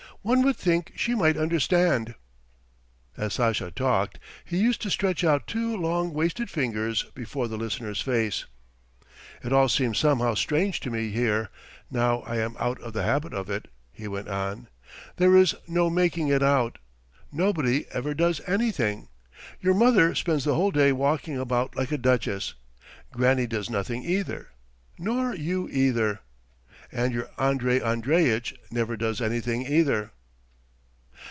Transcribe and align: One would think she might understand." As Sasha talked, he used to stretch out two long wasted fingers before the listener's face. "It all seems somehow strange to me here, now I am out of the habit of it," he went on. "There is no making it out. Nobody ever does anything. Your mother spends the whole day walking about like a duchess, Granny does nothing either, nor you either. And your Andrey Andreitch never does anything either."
One 0.23 0.43
would 0.43 0.55
think 0.55 0.93
she 0.95 1.15
might 1.15 1.35
understand." 1.35 2.13
As 3.17 3.33
Sasha 3.33 3.71
talked, 3.71 4.19
he 4.45 4.59
used 4.59 4.79
to 4.83 4.91
stretch 4.91 5.23
out 5.23 5.47
two 5.47 5.75
long 5.75 6.13
wasted 6.13 6.47
fingers 6.47 7.05
before 7.15 7.47
the 7.47 7.57
listener's 7.57 8.01
face. 8.03 8.45
"It 9.43 9.51
all 9.51 9.67
seems 9.67 9.97
somehow 9.97 10.35
strange 10.35 10.79
to 10.81 10.91
me 10.91 11.09
here, 11.09 11.49
now 11.89 12.19
I 12.19 12.37
am 12.37 12.55
out 12.59 12.79
of 12.81 12.93
the 12.93 13.01
habit 13.01 13.33
of 13.33 13.49
it," 13.49 13.67
he 13.91 14.07
went 14.07 14.27
on. 14.27 14.67
"There 15.17 15.35
is 15.35 15.55
no 15.67 15.89
making 15.89 16.27
it 16.27 16.43
out. 16.43 16.77
Nobody 17.31 17.87
ever 17.89 18.13
does 18.13 18.41
anything. 18.45 19.07
Your 19.59 19.73
mother 19.73 20.13
spends 20.13 20.43
the 20.43 20.53
whole 20.53 20.69
day 20.69 20.91
walking 20.91 21.39
about 21.39 21.75
like 21.75 21.91
a 21.91 21.97
duchess, 21.97 22.53
Granny 23.11 23.47
does 23.47 23.71
nothing 23.71 24.03
either, 24.03 24.49
nor 24.99 25.33
you 25.33 25.67
either. 25.71 26.19
And 26.93 27.13
your 27.13 27.29
Andrey 27.37 27.79
Andreitch 27.79 28.53
never 28.69 28.97
does 28.97 29.21
anything 29.21 29.65
either." 29.65 30.11